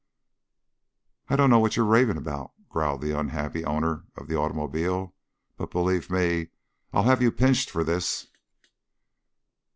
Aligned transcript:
"I 1.27 1.35
dunno 1.35 1.59
what 1.59 1.75
you're 1.75 1.85
ravin' 1.85 2.17
about," 2.17 2.53
growled 2.69 3.01
the 3.01 3.11
unhappy 3.15 3.63
owner 3.63 4.05
of 4.15 4.27
the 4.27 4.35
automobile. 4.35 5.13
"But, 5.57 5.69
believe 5.69 6.09
me, 6.09 6.47
I'll 6.91 7.03
have 7.03 7.21
you 7.21 7.31
pinched 7.31 7.69
for 7.69 7.83
this." 7.83 8.25